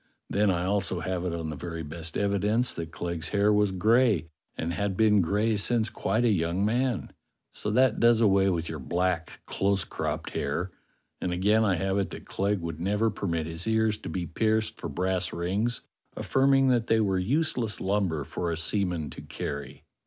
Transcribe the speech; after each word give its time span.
Then 0.31 0.49
I 0.49 0.65
also 0.65 1.01
have 1.01 1.25
it 1.25 1.33
on 1.35 1.51
the 1.51 1.55
very 1.55 1.83
best 1.83 2.17
evidence 2.17 2.73
that 2.73 2.91
Clegg's 2.91 3.29
hair 3.29 3.53
was 3.53 3.71
gray, 3.71 4.29
and 4.57 4.73
had 4.73 4.97
been 4.97 5.21
gray 5.21 5.55
since 5.57 5.91
quite 5.91 6.25
a 6.25 6.31
young 6.31 6.65
man; 6.65 7.13
so 7.51 7.69
that 7.69 7.99
does 7.99 8.19
away 8.19 8.49
with 8.49 8.67
your 8.67 8.79
black, 8.79 9.41
close 9.45 9.83
cropped 9.83 10.31
hair. 10.31 10.71
And 11.21 11.31
again 11.31 11.63
I 11.63 11.75
have 11.75 11.99
it 11.99 12.09
that 12.09 12.25
Clegg 12.25 12.61
would 12.61 12.79
never 12.79 13.11
permit 13.11 13.45
his 13.45 13.67
ears 13.67 13.95
to 13.99 14.09
be 14.09 14.25
pierced 14.25 14.77
for 14.81 14.89
brass 14.89 15.31
rings, 15.31 15.81
affirming 16.17 16.69
that 16.69 16.87
they 16.87 16.99
were 16.99 17.19
useless 17.19 17.79
lumber 17.79 18.23
for 18.23 18.51
a 18.51 18.57
seaman 18.57 19.11
to 19.11 19.21
carry." 19.21 19.83